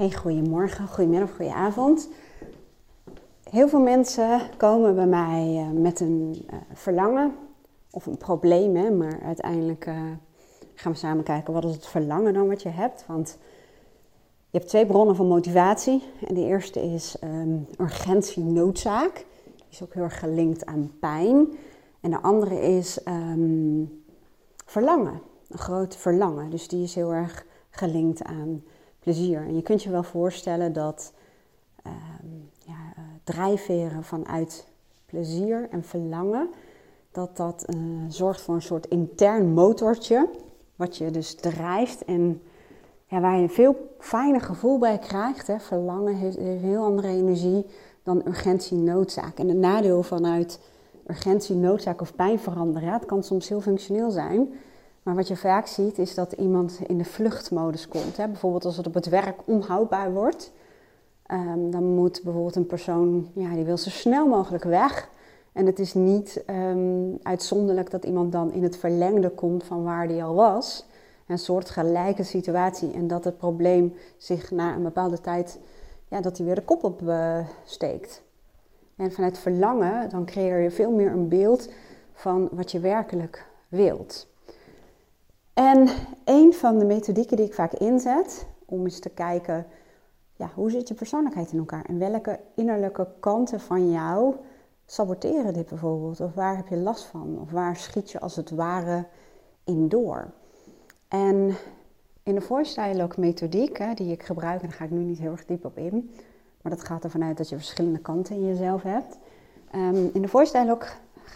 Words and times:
Hey, 0.00 0.12
goedemorgen, 0.12 0.88
goedemiddag, 0.88 1.30
goedenavond. 1.30 2.08
Heel 3.50 3.68
veel 3.68 3.80
mensen 3.80 4.40
komen 4.56 4.94
bij 4.94 5.06
mij 5.06 5.56
uh, 5.56 5.80
met 5.80 6.00
een 6.00 6.46
uh, 6.50 6.56
verlangen 6.72 7.34
of 7.90 8.06
een 8.06 8.16
probleem, 8.16 8.76
hè, 8.76 8.90
maar 8.90 9.20
uiteindelijk 9.22 9.86
uh, 9.86 9.94
gaan 10.74 10.92
we 10.92 10.98
samen 10.98 11.24
kijken 11.24 11.52
wat 11.52 11.64
is 11.64 11.74
het 11.74 11.86
verlangen 11.86 12.34
dan 12.34 12.48
wat 12.48 12.62
je 12.62 12.68
hebt. 12.68 13.04
Want 13.06 13.38
je 14.50 14.58
hebt 14.58 14.68
twee 14.68 14.86
bronnen 14.86 15.16
van 15.16 15.26
motivatie. 15.26 16.02
En 16.28 16.34
de 16.34 16.44
eerste 16.44 16.80
is 16.82 17.16
um, 17.24 17.66
urgentie, 17.80 18.44
noodzaak. 18.44 19.14
Die 19.54 19.64
is 19.70 19.82
ook 19.82 19.94
heel 19.94 20.02
erg 20.02 20.18
gelinkt 20.18 20.66
aan 20.66 20.92
pijn. 21.00 21.48
En 22.00 22.10
de 22.10 22.20
andere 22.20 22.60
is 22.60 23.00
um, 23.08 24.02
verlangen, 24.64 25.20
een 25.48 25.58
groot 25.58 25.96
verlangen. 25.96 26.50
Dus 26.50 26.68
die 26.68 26.82
is 26.82 26.94
heel 26.94 27.12
erg 27.12 27.46
gelinkt 27.70 28.22
aan 28.22 28.62
plezier. 29.00 29.40
En 29.40 29.54
je 29.54 29.62
kunt 29.62 29.82
je 29.82 29.90
wel 29.90 30.02
voorstellen 30.02 30.72
dat 30.72 31.12
um, 31.86 32.50
ja, 32.66 32.72
uh, 32.98 33.04
drijfveren 33.24 34.04
vanuit 34.04 34.66
plezier 35.06 35.68
en 35.70 35.84
verlangen, 35.84 36.48
dat 37.12 37.36
dat 37.36 37.64
uh, 37.74 37.80
zorgt 38.08 38.40
voor 38.40 38.54
een 38.54 38.62
soort 38.62 38.86
intern 38.86 39.52
motortje, 39.52 40.28
wat 40.76 40.96
je 40.96 41.10
dus 41.10 41.34
drijft 41.34 42.04
en 42.04 42.42
ja, 43.06 43.20
waar 43.20 43.36
je 43.36 43.42
een 43.42 43.50
veel 43.50 43.94
fijner 43.98 44.40
gevoel 44.40 44.78
bij 44.78 44.98
krijgt. 44.98 45.46
Hè. 45.46 45.60
Verlangen 45.60 46.14
heeft, 46.14 46.36
heeft 46.36 46.62
heel 46.62 46.84
andere 46.84 47.08
energie 47.08 47.66
dan 48.02 48.22
urgentie, 48.26 48.76
noodzaak. 48.76 49.38
En 49.38 49.48
het 49.48 49.56
nadeel 49.56 50.02
vanuit 50.02 50.60
urgentie, 51.06 51.56
noodzaak 51.56 52.00
of 52.00 52.14
pijn 52.14 52.38
veranderen, 52.38 52.92
het 52.92 53.06
kan 53.06 53.22
soms 53.22 53.48
heel 53.48 53.60
functioneel 53.60 54.10
zijn. 54.10 54.52
Maar 55.02 55.14
wat 55.14 55.28
je 55.28 55.36
vaak 55.36 55.66
ziet 55.66 55.98
is 55.98 56.14
dat 56.14 56.32
iemand 56.32 56.80
in 56.86 56.98
de 56.98 57.04
vluchtmodus 57.04 57.88
komt. 57.88 58.16
Hè. 58.16 58.26
Bijvoorbeeld 58.26 58.64
als 58.64 58.76
het 58.76 58.86
op 58.86 58.94
het 58.94 59.08
werk 59.08 59.40
onhoudbaar 59.44 60.12
wordt. 60.12 60.52
Um, 61.32 61.70
dan 61.70 61.84
moet 61.84 62.20
bijvoorbeeld 62.24 62.56
een 62.56 62.66
persoon, 62.66 63.30
ja, 63.32 63.54
die 63.54 63.64
wil 63.64 63.76
zo 63.76 63.90
snel 63.90 64.26
mogelijk 64.26 64.64
weg. 64.64 65.08
En 65.52 65.66
het 65.66 65.78
is 65.78 65.94
niet 65.94 66.44
um, 66.46 67.18
uitzonderlijk 67.22 67.90
dat 67.90 68.04
iemand 68.04 68.32
dan 68.32 68.52
in 68.52 68.62
het 68.62 68.76
verlengde 68.76 69.30
komt 69.30 69.64
van 69.64 69.82
waar 69.82 70.08
die 70.08 70.22
al 70.22 70.34
was. 70.34 70.86
Een 71.26 71.38
soort 71.38 71.70
gelijke 71.70 72.22
situatie. 72.22 72.92
En 72.92 73.06
dat 73.06 73.24
het 73.24 73.36
probleem 73.36 73.94
zich 74.16 74.50
na 74.50 74.74
een 74.74 74.82
bepaalde 74.82 75.20
tijd, 75.20 75.58
ja, 76.08 76.20
dat 76.20 76.36
hij 76.36 76.46
weer 76.46 76.54
de 76.54 76.64
kop 76.64 76.84
op 76.84 77.02
uh, 77.02 77.38
steekt. 77.64 78.22
En 78.96 79.12
vanuit 79.12 79.38
verlangen, 79.38 80.10
dan 80.10 80.24
creëer 80.24 80.60
je 80.60 80.70
veel 80.70 80.90
meer 80.90 81.10
een 81.10 81.28
beeld 81.28 81.68
van 82.12 82.48
wat 82.52 82.70
je 82.70 82.80
werkelijk 82.80 83.46
wilt. 83.68 84.29
En 85.60 85.88
een 86.24 86.54
van 86.54 86.78
de 86.78 86.84
methodieken 86.84 87.36
die 87.36 87.46
ik 87.46 87.54
vaak 87.54 87.72
inzet, 87.72 88.46
om 88.64 88.84
eens 88.84 88.98
te 88.98 89.08
kijken, 89.08 89.66
ja, 90.36 90.50
hoe 90.54 90.70
zit 90.70 90.88
je 90.88 90.94
persoonlijkheid 90.94 91.52
in 91.52 91.58
elkaar? 91.58 91.84
En 91.84 91.98
welke 91.98 92.40
innerlijke 92.54 93.08
kanten 93.20 93.60
van 93.60 93.90
jou 93.90 94.34
saboteren 94.86 95.52
dit 95.52 95.68
bijvoorbeeld? 95.68 96.20
Of 96.20 96.34
waar 96.34 96.56
heb 96.56 96.68
je 96.68 96.76
last 96.76 97.04
van? 97.04 97.38
Of 97.40 97.50
waar 97.50 97.76
schiet 97.76 98.10
je 98.10 98.20
als 98.20 98.36
het 98.36 98.50
ware 98.50 99.06
in 99.64 99.88
door? 99.88 100.30
En 101.08 101.54
in 102.22 102.34
de 102.34 102.40
voice 102.40 102.80
dialogue 102.80 103.20
methodiek, 103.20 103.78
hè, 103.78 103.94
die 103.94 104.12
ik 104.12 104.22
gebruik, 104.22 104.60
en 104.60 104.68
daar 104.68 104.76
ga 104.76 104.84
ik 104.84 104.90
nu 104.90 105.02
niet 105.02 105.18
heel 105.18 105.32
erg 105.32 105.46
diep 105.46 105.64
op 105.64 105.78
in, 105.78 106.10
maar 106.62 106.72
dat 106.72 106.84
gaat 106.84 107.04
ervan 107.04 107.24
uit 107.24 107.36
dat 107.36 107.48
je 107.48 107.56
verschillende 107.56 108.00
kanten 108.00 108.34
in 108.34 108.46
jezelf 108.46 108.82
hebt. 108.82 109.18
Um, 109.74 110.10
in 110.12 110.22
de 110.22 110.28
voice 110.28 110.52
dialogue 110.52 110.88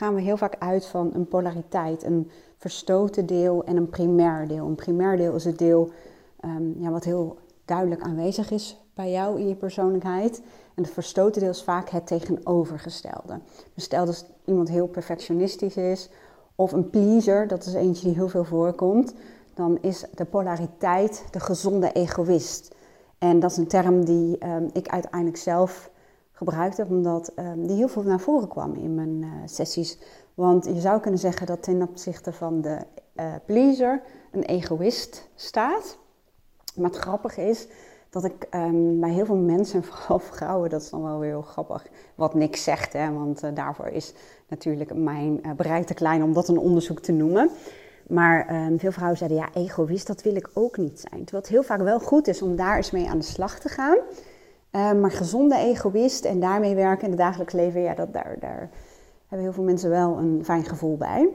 gaan 0.05 0.14
we 0.14 0.20
heel 0.20 0.36
vaak 0.36 0.56
uit 0.58 0.86
van 0.86 1.10
een 1.14 1.28
polariteit, 1.28 2.02
een 2.02 2.30
verstoten 2.56 3.27
deel 3.27 3.64
en 3.64 3.77
een 3.77 3.88
primair 3.88 4.48
deel. 4.48 4.66
Een 4.66 4.74
primair 4.74 5.16
deel 5.16 5.34
is 5.34 5.44
het 5.44 5.58
deel 5.58 5.91
um, 6.44 6.74
ja, 6.78 6.91
wat 6.91 7.05
heel 7.05 7.36
duidelijk 7.64 8.02
aanwezig 8.02 8.50
is 8.50 8.78
bij 8.94 9.10
jou 9.10 9.41
in 9.41 9.48
je 9.48 9.55
persoonlijkheid. 9.55 10.42
En 10.75 10.82
het 10.82 10.92
verstoten 10.92 11.41
deel 11.41 11.50
is 11.50 11.62
vaak 11.62 11.88
het 11.88 12.06
tegenovergestelde. 12.06 13.41
Dus 13.75 13.84
stel 13.84 14.06
dat 14.06 14.27
iemand 14.44 14.69
heel 14.69 14.86
perfectionistisch 14.86 15.76
is 15.76 16.09
of 16.54 16.72
een 16.72 16.91
pleaser, 16.91 17.48
dat 17.48 17.66
is 17.66 17.75
eentje 17.75 18.06
die 18.06 18.15
heel 18.15 18.28
veel 18.28 18.44
voorkomt, 18.44 19.15
dan 19.54 19.78
is 19.81 20.04
de 20.15 20.25
polariteit 20.25 21.25
de 21.31 21.41
gezonde 21.41 21.92
egoïst. 21.92 22.75
En 23.19 23.41
dat 23.41 23.50
is 23.50 23.56
een 23.56 23.69
term 23.69 24.04
die 24.04 24.47
um, 24.47 24.71
ik 24.72 24.88
uiteindelijk 24.88 25.36
zelf 25.36 25.91
gebruikt 26.34 26.77
heb, 26.77 26.91
omdat 26.91 27.33
um, 27.37 27.67
die 27.67 27.77
heel 27.77 27.89
veel 27.89 28.03
naar 28.03 28.21
voren 28.21 28.49
kwam 28.49 28.75
in 28.75 28.95
mijn 28.95 29.22
uh, 29.22 29.28
sessies. 29.45 29.99
Want 30.34 30.65
je 30.65 30.81
zou 30.81 31.00
kunnen 31.00 31.21
zeggen 31.21 31.47
dat 31.47 31.62
ten 31.62 31.83
opzichte 31.83 32.33
van 32.33 32.61
de 32.61 32.78
uh, 33.17 33.34
pleaser 33.47 34.03
een 34.33 34.43
egoïst 34.43 35.28
staat. 35.34 35.99
Maar 36.75 36.91
het 36.91 36.99
grappige 36.99 37.43
is 37.43 37.69
dat 38.11 38.25
ik 38.25 38.47
um, 38.50 39.00
bij 39.00 39.11
heel 39.11 39.27
veel 39.27 39.37
mensen, 39.37 39.83
en 39.83 39.84
vooral 39.91 40.19
vrouwen, 40.19 40.71
dat 40.71 40.83
is 40.83 40.91
dan 40.91 41.03
wel 41.03 41.19
weer 41.19 41.31
heel 41.31 41.43
grappig, 41.43 41.87
wat 42.15 42.34
niks 42.34 42.62
zegt, 42.62 42.93
hè, 42.93 43.12
want 43.12 43.45
uh, 43.45 43.51
daarvoor 43.55 43.87
is 43.87 44.15
natuurlijk 44.49 44.95
mijn 44.95 45.41
bereik 45.56 45.87
te 45.87 45.95
klein 45.95 46.22
om 46.22 46.33
dat 46.33 46.49
een 46.49 46.59
onderzoek 46.59 47.01
te 47.01 47.12
noemen. 47.12 47.51
Maar 48.09 48.66
um, 48.66 48.78
veel 48.78 48.93
vrouwen 48.93 49.19
zeiden, 49.19 49.39
ja, 49.39 49.49
egoïst, 49.55 50.06
dat 50.06 50.22
wil 50.22 50.34
ik 50.34 50.51
ook 50.55 50.77
niet 50.77 51.01
zijn. 51.01 51.25
Terwijl 51.25 51.43
het 51.43 51.53
heel 51.53 51.62
vaak 51.62 51.81
wel 51.81 52.01
goed 52.01 52.28
is 52.28 52.43
om 52.43 52.56
daar 52.56 52.77
eens 52.77 52.91
mee 52.91 53.09
aan 53.09 53.19
de 53.19 53.25
slag 53.25 53.59
te 53.59 53.69
gaan. 53.69 53.99
Um, 54.76 55.00
maar 55.00 55.10
gezonde 55.10 55.56
egoïst 55.56 56.24
en 56.24 56.40
daarmee 56.40 56.74
werken 56.74 57.04
in 57.04 57.10
het 57.10 57.18
dagelijks 57.18 57.52
leven, 57.52 57.80
ja, 57.80 57.94
dat, 57.94 58.12
daar, 58.12 58.36
daar 58.40 58.70
hebben 59.28 59.46
heel 59.46 59.52
veel 59.52 59.64
mensen 59.64 59.90
wel 59.90 60.18
een 60.18 60.44
fijn 60.44 60.64
gevoel 60.64 60.96
bij. 60.96 61.28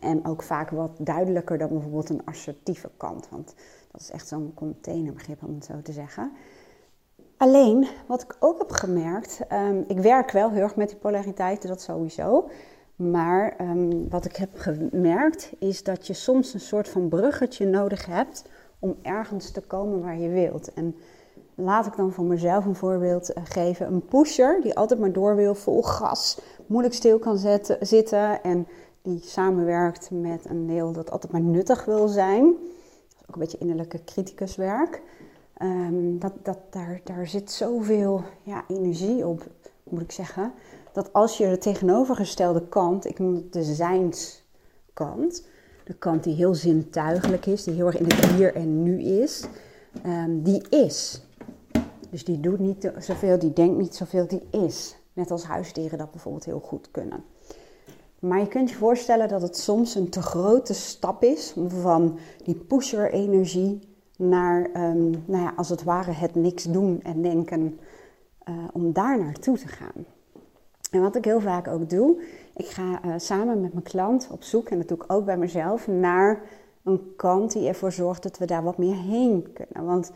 En 0.00 0.26
ook 0.26 0.42
vaak 0.42 0.70
wat 0.70 0.90
duidelijker 0.98 1.58
dan 1.58 1.68
bijvoorbeeld 1.68 2.10
een 2.10 2.24
assertieve 2.24 2.90
kant. 2.96 3.28
Want 3.28 3.54
dat 3.90 4.00
is 4.00 4.10
echt 4.10 4.28
zo'n 4.28 4.52
containerbegrip 4.54 5.42
om 5.44 5.54
het 5.54 5.64
zo 5.64 5.82
te 5.82 5.92
zeggen. 5.92 6.32
Alleen, 7.36 7.86
wat 8.06 8.22
ik 8.22 8.36
ook 8.38 8.58
heb 8.58 8.70
gemerkt, 8.70 9.40
um, 9.52 9.84
ik 9.86 9.98
werk 9.98 10.30
wel 10.30 10.50
heel 10.50 10.62
erg 10.62 10.76
met 10.76 10.88
die 10.88 10.98
polariteiten, 10.98 11.68
dat 11.68 11.80
sowieso. 11.80 12.48
Maar 12.96 13.56
um, 13.60 14.08
wat 14.08 14.24
ik 14.24 14.36
heb 14.36 14.50
gemerkt 14.54 15.52
is 15.58 15.82
dat 15.82 16.06
je 16.06 16.12
soms 16.12 16.54
een 16.54 16.60
soort 16.60 16.88
van 16.88 17.08
bruggetje 17.08 17.66
nodig 17.66 18.06
hebt 18.06 18.44
om 18.78 18.96
ergens 19.02 19.50
te 19.50 19.60
komen 19.60 20.00
waar 20.00 20.18
je 20.18 20.28
wilt. 20.28 20.72
En 20.72 20.96
laat 21.60 21.86
ik 21.86 21.96
dan 21.96 22.12
voor 22.12 22.24
mezelf 22.24 22.64
een 22.64 22.74
voorbeeld 22.74 23.30
uh, 23.30 23.42
geven. 23.44 23.86
Een 23.86 24.04
pusher 24.04 24.60
die 24.62 24.76
altijd 24.76 25.00
maar 25.00 25.12
door 25.12 25.36
wil, 25.36 25.54
vol 25.54 25.82
gas, 25.82 26.40
moeilijk 26.66 26.94
stil 26.94 27.18
kan 27.18 27.38
zetten, 27.38 27.86
zitten 27.86 28.42
en 28.42 28.66
die 29.02 29.20
samenwerkt 29.24 30.10
met 30.10 30.44
een 30.44 30.66
deel 30.66 30.92
dat 30.92 31.10
altijd 31.10 31.32
maar 31.32 31.40
nuttig 31.40 31.84
wil 31.84 32.08
zijn. 32.08 32.44
Dat 32.44 33.20
is 33.20 33.28
ook 33.28 33.34
een 33.34 33.40
beetje 33.40 33.58
innerlijke 33.58 34.04
criticuswerk. 34.04 35.02
Um, 35.62 36.18
dat, 36.18 36.32
dat, 36.42 36.58
daar, 36.70 37.00
daar 37.04 37.26
zit 37.26 37.50
zoveel 37.50 38.22
ja, 38.42 38.64
energie 38.68 39.26
op, 39.26 39.46
moet 39.82 40.00
ik 40.00 40.12
zeggen 40.12 40.52
dat 40.92 41.12
als 41.12 41.38
je 41.38 41.48
de 41.48 41.58
tegenovergestelde 41.58 42.68
kant, 42.68 43.06
ik 43.06 43.18
noem 43.18 43.34
het 43.34 43.52
de 43.52 43.62
zijnskant, 43.62 45.46
de 45.84 45.94
kant 45.94 46.24
die 46.24 46.34
heel 46.34 46.54
zintuigelijk 46.54 47.46
is, 47.46 47.64
die 47.64 47.74
heel 47.74 47.86
erg 47.86 47.98
in 47.98 48.04
het 48.04 48.26
hier 48.26 48.54
en 48.54 48.82
nu 48.82 49.02
is, 49.02 49.44
um, 50.06 50.42
die 50.42 50.68
is. 50.68 51.22
Dus 52.10 52.24
die 52.24 52.40
doet 52.40 52.58
niet 52.58 52.92
zoveel, 52.98 53.38
die 53.38 53.52
denkt 53.52 53.78
niet 53.78 53.94
zoveel, 53.94 54.26
die 54.26 54.42
is. 54.50 54.96
Net 55.12 55.30
als 55.30 55.44
huisdieren 55.44 55.98
dat 55.98 56.10
bijvoorbeeld 56.10 56.44
heel 56.44 56.60
goed 56.60 56.90
kunnen. 56.90 57.24
Maar 58.18 58.40
je 58.40 58.48
kunt 58.48 58.70
je 58.70 58.76
voorstellen 58.76 59.28
dat 59.28 59.42
het 59.42 59.56
soms 59.56 59.94
een 59.94 60.08
te 60.08 60.22
grote 60.22 60.74
stap 60.74 61.22
is 61.22 61.54
van 61.66 62.18
die 62.44 62.54
pusher-energie 62.54 63.80
naar, 64.16 64.70
um, 64.76 65.10
nou 65.24 65.42
ja, 65.42 65.52
als 65.56 65.68
het 65.68 65.82
ware, 65.82 66.12
het 66.12 66.34
niks 66.34 66.64
doen 66.64 67.00
en 67.02 67.22
denken, 67.22 67.78
uh, 68.48 68.54
om 68.72 68.92
daar 68.92 69.18
naartoe 69.18 69.58
te 69.58 69.68
gaan. 69.68 70.04
En 70.90 71.00
wat 71.00 71.16
ik 71.16 71.24
heel 71.24 71.40
vaak 71.40 71.68
ook 71.68 71.90
doe, 71.90 72.22
ik 72.56 72.66
ga 72.66 73.04
uh, 73.04 73.14
samen 73.16 73.60
met 73.60 73.72
mijn 73.72 73.84
klant 73.84 74.28
op 74.30 74.42
zoek, 74.42 74.68
en 74.68 74.80
ik 74.80 75.04
ook 75.06 75.24
bij 75.24 75.36
mezelf, 75.36 75.86
naar 75.86 76.42
een 76.82 77.12
kant 77.16 77.52
die 77.52 77.68
ervoor 77.68 77.92
zorgt 77.92 78.22
dat 78.22 78.38
we 78.38 78.44
daar 78.44 78.62
wat 78.62 78.78
meer 78.78 78.96
heen 78.96 79.52
kunnen. 79.52 79.86
Want 79.86 80.12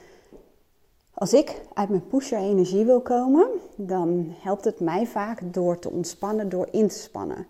als 1.14 1.32
ik 1.32 1.62
uit 1.72 1.88
mijn 1.88 2.06
pusher-energie 2.06 2.84
wil 2.84 3.00
komen, 3.00 3.48
dan 3.76 4.26
helpt 4.40 4.64
het 4.64 4.80
mij 4.80 5.06
vaak 5.06 5.54
door 5.54 5.78
te 5.78 5.90
ontspannen, 5.90 6.48
door 6.48 6.68
in 6.70 6.88
te 6.88 6.98
spannen. 6.98 7.46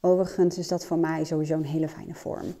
Overigens 0.00 0.58
is 0.58 0.68
dat 0.68 0.86
voor 0.86 0.98
mij 0.98 1.24
sowieso 1.24 1.54
een 1.54 1.64
hele 1.64 1.88
fijne 1.88 2.14
vorm. 2.14 2.54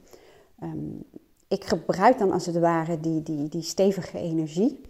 Um, 0.62 1.04
ik 1.48 1.64
gebruik 1.64 2.18
dan 2.18 2.32
als 2.32 2.46
het 2.46 2.58
ware 2.58 3.00
die, 3.00 3.22
die, 3.22 3.48
die 3.48 3.62
stevige 3.62 4.18
energie 4.18 4.80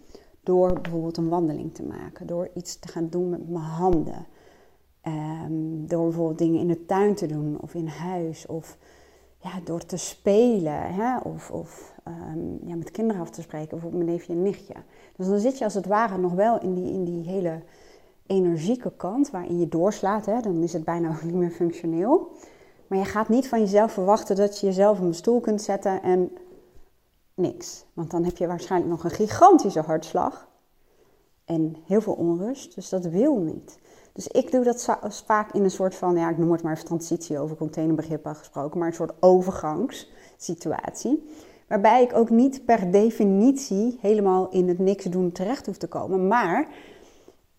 door 0.43 0.81
bijvoorbeeld 0.81 1.17
een 1.17 1.29
wandeling 1.29 1.73
te 1.75 1.83
maken, 1.83 2.27
door 2.27 2.49
iets 2.53 2.79
te 2.79 2.87
gaan 2.87 3.09
doen 3.09 3.29
met 3.29 3.49
mijn 3.49 3.63
handen. 3.63 4.25
Um, 5.07 5.87
door 5.87 6.03
bijvoorbeeld 6.03 6.37
dingen 6.37 6.59
in 6.59 6.67
de 6.67 6.85
tuin 6.85 7.15
te 7.15 7.25
doen 7.25 7.57
of 7.61 7.73
in 7.73 7.87
huis 7.87 8.45
of 8.45 8.77
ja, 9.37 9.59
door 9.63 9.85
te 9.85 9.97
spelen 9.97 10.93
hè? 10.93 11.17
of, 11.17 11.51
of 11.51 11.93
um, 12.07 12.59
ja, 12.65 12.75
met 12.75 12.91
kinderen 12.91 13.21
af 13.21 13.29
te 13.29 13.41
spreken, 13.41 13.69
bijvoorbeeld 13.69 14.03
mijn 14.03 14.15
neefje 14.15 14.33
en 14.33 14.41
nichtje. 14.41 14.73
Dus 15.15 15.27
dan 15.27 15.39
zit 15.39 15.57
je 15.57 15.63
als 15.63 15.73
het 15.73 15.85
ware 15.85 16.17
nog 16.17 16.33
wel 16.33 16.61
in 16.61 16.73
die, 16.73 16.93
in 16.93 17.03
die 17.03 17.23
hele 17.23 17.61
energieke 18.25 18.91
kant 18.97 19.29
waarin 19.29 19.59
je 19.59 19.67
doorslaat. 19.67 20.25
Hè? 20.25 20.41
Dan 20.41 20.63
is 20.63 20.73
het 20.73 20.83
bijna 20.83 21.09
ook 21.15 21.23
niet 21.23 21.33
meer 21.33 21.51
functioneel. 21.51 22.31
Maar 22.87 22.97
je 22.97 23.05
gaat 23.05 23.29
niet 23.29 23.47
van 23.47 23.59
jezelf 23.59 23.91
verwachten 23.91 24.35
dat 24.35 24.59
je 24.59 24.65
jezelf 24.65 24.99
op 24.99 25.05
een 25.05 25.13
stoel 25.13 25.39
kunt 25.39 25.61
zetten 25.61 26.01
en 26.01 26.31
niks. 27.33 27.85
Want 27.93 28.11
dan 28.11 28.23
heb 28.23 28.37
je 28.37 28.47
waarschijnlijk 28.47 28.91
nog 28.91 29.03
een 29.03 29.09
gigantische 29.09 29.81
hartslag. 29.81 30.47
en 31.45 31.75
heel 31.85 32.01
veel 32.01 32.13
onrust. 32.13 32.75
Dus 32.75 32.89
dat 32.89 33.05
wil 33.05 33.37
niet. 33.37 33.79
Dus 34.17 34.27
ik 34.27 34.51
doe 34.51 34.63
dat 34.63 34.97
vaak 35.25 35.51
in 35.51 35.63
een 35.63 35.71
soort 35.71 35.95
van, 35.95 36.15
ja, 36.15 36.29
ik 36.29 36.37
noem 36.37 36.51
het 36.51 36.63
maar 36.63 36.73
even 36.73 36.85
transitie 36.85 37.39
over 37.39 37.57
containerbegrippen 37.57 38.35
gesproken, 38.35 38.79
maar 38.79 38.87
een 38.87 38.93
soort 38.93 39.13
overgangssituatie. 39.19 41.29
Waarbij 41.67 42.03
ik 42.03 42.15
ook 42.15 42.29
niet 42.29 42.65
per 42.65 42.91
definitie 42.91 43.97
helemaal 44.01 44.49
in 44.49 44.67
het 44.67 44.79
niks 44.79 45.05
doen 45.05 45.31
terecht 45.31 45.65
hoef 45.65 45.77
te 45.77 45.87
komen. 45.87 46.27
Maar 46.27 46.67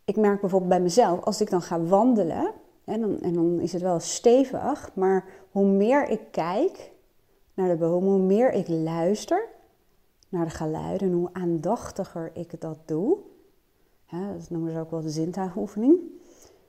ik 0.05 0.17
merk 0.17 0.41
bijvoorbeeld 0.41 0.71
bij 0.71 0.81
mezelf, 0.81 1.25
als 1.25 1.41
ik 1.41 1.51
dan 1.51 1.63
ga 1.63 1.81
wandelen, 1.81 2.53
en 2.85 3.01
dan, 3.01 3.21
en 3.21 3.33
dan 3.33 3.61
is 3.61 3.73
het 3.73 3.83
wel 3.83 4.01
stevig, 4.01 4.91
maar 4.95 5.25
hoe 5.51 5.67
meer 5.67 6.09
ik 6.09 6.21
kijk 6.31 6.93
naar 7.55 7.69
de 7.69 7.77
bomen, 7.77 8.11
hoe 8.11 8.19
meer 8.19 8.53
ik 8.53 8.69
luister 8.69 9.49
naar 10.29 10.45
de 10.45 10.51
geluiden, 10.51 11.13
hoe 11.13 11.31
aandachtiger 11.33 12.31
ik 12.35 12.61
dat 12.61 12.79
doe. 12.85 13.19
dat 14.11 14.51
noemen 14.51 14.73
ze 14.73 14.79
ook 14.79 14.91
wel 14.91 15.03
de 15.03 15.11
zintuigoefening. 15.11 16.17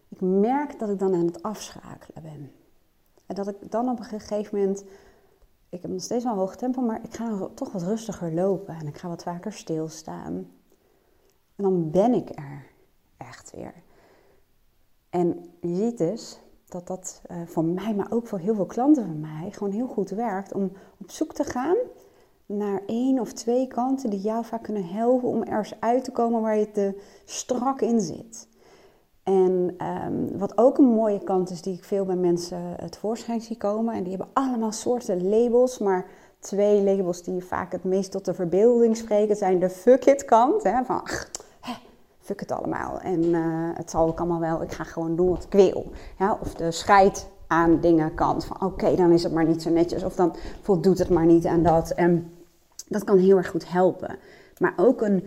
Ik 0.10 0.22
merk 0.22 0.80
dat 0.80 0.90
ik 0.90 1.00
dan 1.00 1.14
aan 1.14 1.26
het 1.26 1.44
afschakelen 1.44 2.24
ben. 2.24 2.52
En 3.26 3.36
dat 3.36 3.48
ik 3.48 3.72
dan 3.72 3.90
op 3.90 4.00
een 4.00 4.06
gegeven 4.06 4.58
moment, 4.58 4.84
ik 5.70 5.82
heb 5.82 5.92
nog 5.92 6.02
steeds 6.02 6.24
wel 6.24 6.34
een 6.34 6.40
hoog 6.40 6.56
tempo, 6.56 6.82
maar 6.82 7.04
ik 7.04 7.16
ga 7.16 7.50
toch 7.54 7.72
wat 7.72 7.84
rustiger 7.84 8.34
lopen 8.34 8.76
en 8.76 8.88
ik 8.88 8.98
ga 8.98 9.08
wat 9.08 9.24
vaker 9.24 9.54
stilstaan. 9.54 10.34
En 11.56 11.64
dan 11.64 11.92
ben 11.92 12.14
ik 12.14 12.30
er 12.30 12.66
echt 13.18 13.52
weer. 13.56 13.74
En 15.10 15.52
je 15.62 15.76
ziet 15.76 15.98
dus 15.98 16.40
dat 16.66 16.88
dat 16.88 17.22
uh, 17.32 17.38
voor 17.46 17.66
mij, 17.66 17.96
maar 17.96 18.12
ook 18.12 18.28
voor 18.28 18.40
heel 18.40 18.56
veel 18.56 18.66
klanten 18.66 19.06
van 19.06 19.20
mij, 19.20 19.52
gewoon 19.52 19.74
heel 19.74 19.88
goed 19.88 20.10
werkt 20.10 20.54
om 20.54 20.72
op 20.98 21.12
zoek 21.12 21.34
te 21.34 21.44
gaan 21.44 21.78
naar 22.46 22.82
één 22.86 23.20
of 23.20 23.34
twee 23.34 23.68
kanten 23.68 24.10
die 24.10 24.22
jou 24.22 24.46
vaak 24.46 24.64
kunnen 24.64 24.88
helpen 24.88 25.30
om 25.30 25.44
ergens 25.44 25.80
uit 25.80 26.04
te 26.04 26.12
komen 26.12 26.42
waar 26.42 26.58
je 26.58 26.72
te 26.72 27.02
strak 27.26 27.82
in 27.82 28.02
zit. 28.02 28.48
En 29.30 29.76
um, 30.06 30.38
wat 30.38 30.58
ook 30.58 30.78
een 30.78 30.94
mooie 30.94 31.24
kant 31.24 31.50
is 31.50 31.62
die 31.62 31.74
ik 31.74 31.84
veel 31.84 32.06
bij 32.06 32.16
mensen 32.16 32.60
het 32.78 32.98
voorschijn 32.98 33.42
zie 33.42 33.58
komen, 33.58 33.94
en 33.94 34.04
die 34.04 34.16
hebben 34.16 34.30
allemaal 34.34 34.72
soorten 34.72 35.30
labels, 35.30 35.78
maar 35.78 36.06
twee 36.40 36.84
labels 36.84 37.24
die 37.24 37.44
vaak 37.44 37.72
het 37.72 37.84
meest 37.84 38.12
tot 38.12 38.26
de 38.26 38.34
verbeelding 38.34 38.98
spreken 38.98 39.36
zijn 39.36 39.60
de 39.60 39.70
fuck 39.70 40.06
it 40.06 40.26
kant, 40.26 40.64
hè, 40.64 40.84
van 40.84 41.04
ach, 41.04 41.30
fuck 42.20 42.40
het 42.40 42.52
allemaal 42.52 43.00
en 43.00 43.24
uh, 43.24 43.70
het 43.74 43.90
zal 43.90 44.08
ook 44.08 44.20
allemaal 44.20 44.40
wel, 44.40 44.62
ik 44.62 44.72
ga 44.72 44.84
gewoon 44.84 45.16
doen 45.16 45.30
wat 45.30 45.44
ik 45.44 45.52
wil. 45.52 45.92
Of 46.42 46.54
de 46.54 46.72
scheid 46.72 47.28
aan 47.48 47.80
dingen 47.82 48.14
kant, 48.14 48.46
van 48.46 48.62
oké, 48.64 48.96
dan 48.96 49.12
is 49.12 49.24
het 49.24 49.34
maar 49.34 49.46
niet 49.46 49.62
zo 49.62 49.70
netjes, 49.70 50.04
of 50.04 50.16
dan 50.16 50.36
voldoet 50.62 50.98
het 50.98 51.10
maar 51.10 51.26
niet 51.26 51.46
aan 51.46 51.64
dat. 51.64 51.90
En 51.90 52.32
dat 52.88 53.04
kan 53.04 53.18
heel 53.18 53.38
erg 53.38 53.50
goed 53.50 53.72
helpen. 53.72 54.18
Maar 54.58 54.74
ook 54.78 55.02
een 55.02 55.24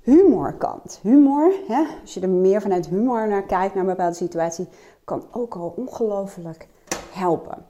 humorkant. 0.00 1.00
Humor, 1.02 1.52
hè, 1.68 1.84
als 2.00 2.14
je 2.14 2.20
er 2.20 2.28
meer 2.28 2.60
vanuit 2.60 2.86
humor 2.86 3.28
naar 3.28 3.46
kijkt, 3.46 3.74
naar 3.74 3.84
een 3.84 3.90
bepaalde 3.90 4.16
situatie, 4.16 4.68
kan 5.04 5.24
ook 5.32 5.54
al 5.54 5.74
ongelooflijk 5.76 6.68
helpen. 7.12 7.66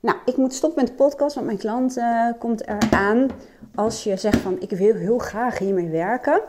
Nou, 0.00 0.18
ik 0.24 0.36
moet 0.36 0.54
stoppen 0.54 0.82
met 0.82 0.90
de 0.90 1.04
podcast, 1.04 1.34
want 1.34 1.46
mijn 1.46 1.58
klant 1.58 1.96
uh, 1.96 2.28
komt 2.38 2.66
eraan. 2.66 3.28
Als 3.74 4.04
je 4.04 4.16
zegt 4.16 4.40
van, 4.40 4.60
ik 4.60 4.70
wil 4.70 4.94
heel 4.94 5.18
graag 5.18 5.58
hiermee 5.58 5.88
werken. 5.88 6.40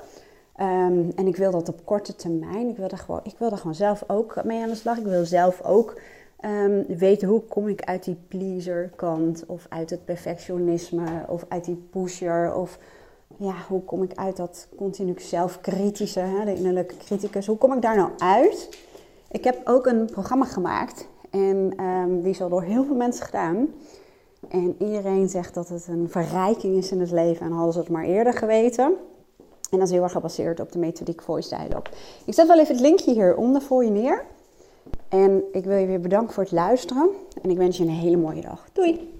Um, 0.61 1.11
en 1.15 1.27
ik 1.27 1.35
wil 1.35 1.51
dat 1.51 1.69
op 1.69 1.85
korte 1.85 2.15
termijn. 2.15 2.69
Ik 2.69 2.77
wil, 2.77 2.87
er 2.89 2.97
gewoon, 2.97 3.19
ik 3.23 3.35
wil 3.37 3.51
er 3.51 3.57
gewoon 3.57 3.75
zelf 3.75 4.03
ook 4.07 4.43
mee 4.43 4.61
aan 4.61 4.69
de 4.69 4.75
slag. 4.75 4.97
Ik 4.97 5.05
wil 5.05 5.25
zelf 5.25 5.63
ook 5.63 5.99
um, 6.45 6.85
weten 6.97 7.27
hoe 7.27 7.41
kom 7.41 7.67
ik 7.67 7.81
uit 7.81 8.03
die 8.03 8.17
pleaser 8.27 8.91
kant. 8.95 9.43
Of 9.47 9.65
uit 9.69 9.89
het 9.89 10.05
perfectionisme. 10.05 11.05
Of 11.27 11.45
uit 11.47 11.65
die 11.65 11.87
pusher. 11.91 12.53
Of 12.55 12.79
ja, 13.37 13.53
hoe 13.67 13.83
kom 13.83 14.03
ik 14.03 14.11
uit 14.15 14.37
dat 14.37 14.67
continu 14.75 15.13
zelfkritische, 15.17 16.19
hè, 16.19 16.45
de 16.45 16.55
innerlijke 16.55 16.97
criticus, 16.97 17.47
hoe 17.47 17.57
kom 17.57 17.73
ik 17.73 17.81
daar 17.81 17.95
nou 17.95 18.09
uit? 18.17 18.69
Ik 19.31 19.43
heb 19.43 19.61
ook 19.65 19.85
een 19.85 20.05
programma 20.05 20.45
gemaakt 20.45 21.07
en 21.29 21.83
um, 21.83 22.21
die 22.21 22.31
is 22.31 22.41
al 22.41 22.49
door 22.49 22.63
heel 22.63 22.85
veel 22.85 22.95
mensen 22.95 23.25
gedaan. 23.25 23.67
En 24.47 24.75
iedereen 24.79 25.29
zegt 25.29 25.53
dat 25.53 25.69
het 25.69 25.87
een 25.87 26.09
verrijking 26.09 26.77
is 26.77 26.91
in 26.91 26.99
het 26.99 27.11
leven 27.11 27.45
en 27.45 27.51
hadden 27.51 27.73
ze 27.73 27.79
het 27.79 27.89
maar 27.89 28.03
eerder 28.03 28.33
geweten. 28.33 28.95
En 29.71 29.77
dat 29.77 29.87
is 29.87 29.93
heel 29.93 30.03
erg 30.03 30.11
gebaseerd 30.11 30.59
op 30.59 30.71
de 30.71 30.79
methodiek 30.79 31.21
Voice 31.21 31.49
Dialogue. 31.49 31.93
Ik 32.25 32.33
zet 32.33 32.47
wel 32.47 32.59
even 32.59 32.73
het 32.75 32.83
linkje 32.83 33.13
hieronder 33.13 33.61
voor 33.61 33.83
je 33.83 33.89
neer. 33.89 34.25
En 35.09 35.43
ik 35.51 35.65
wil 35.65 35.77
je 35.77 35.85
weer 35.85 36.01
bedanken 36.01 36.33
voor 36.33 36.43
het 36.43 36.51
luisteren. 36.51 37.09
En 37.41 37.49
ik 37.49 37.57
wens 37.57 37.77
je 37.77 37.83
een 37.83 37.89
hele 37.89 38.17
mooie 38.17 38.41
dag. 38.41 38.67
Doei! 38.73 39.16